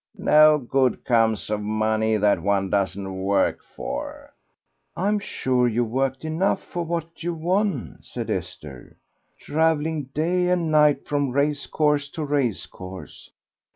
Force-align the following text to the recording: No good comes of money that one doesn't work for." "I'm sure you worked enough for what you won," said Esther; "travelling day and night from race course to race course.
No 0.17 0.57
good 0.57 1.05
comes 1.05 1.51
of 1.51 1.61
money 1.61 2.17
that 2.17 2.41
one 2.41 2.71
doesn't 2.71 3.17
work 3.21 3.59
for." 3.75 4.33
"I'm 4.97 5.19
sure 5.19 5.67
you 5.67 5.85
worked 5.85 6.25
enough 6.25 6.63
for 6.63 6.83
what 6.83 7.21
you 7.21 7.35
won," 7.35 7.99
said 8.01 8.31
Esther; 8.31 8.97
"travelling 9.39 10.05
day 10.05 10.47
and 10.49 10.71
night 10.71 11.07
from 11.07 11.29
race 11.29 11.67
course 11.67 12.09
to 12.17 12.25
race 12.25 12.65
course. 12.65 13.29